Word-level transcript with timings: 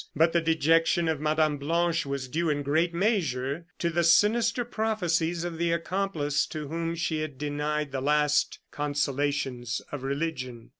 But 0.15 0.33
the 0.33 0.41
dejection 0.41 1.07
of 1.07 1.21
Mme. 1.21 1.57
Blanche 1.57 2.07
was 2.07 2.27
due 2.27 2.49
in 2.49 2.63
great 2.63 2.91
measure 2.91 3.67
to 3.77 3.91
the 3.91 4.03
sinister 4.03 4.65
prophecies 4.65 5.43
of 5.43 5.59
the 5.59 5.71
accomplice 5.71 6.47
to 6.47 6.67
whom 6.69 6.95
she 6.95 7.19
had 7.21 7.37
denied 7.37 7.91
the 7.91 8.01
last 8.01 8.57
consolations 8.71 9.79
of 9.91 10.01
religion. 10.01 10.69